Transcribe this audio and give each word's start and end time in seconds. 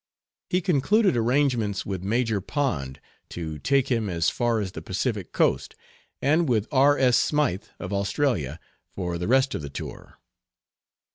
He 0.49 0.61
concluded 0.61 1.15
arrangements 1.15 1.85
with 1.85 2.01
Major 2.01 2.41
Pond 2.41 2.99
to 3.29 3.59
take 3.59 3.89
him 3.89 4.09
as 4.09 4.31
far 4.31 4.59
as 4.59 4.71
the 4.71 4.81
Pacific 4.81 5.31
Coast, 5.31 5.75
and 6.23 6.49
with 6.49 6.67
R. 6.71 6.97
S. 6.97 7.17
Smythe, 7.17 7.65
of 7.77 7.93
Australia, 7.93 8.59
for 8.95 9.19
the 9.19 9.27
rest 9.27 9.53
of 9.53 9.61
the 9.61 9.69
tour. 9.69 10.17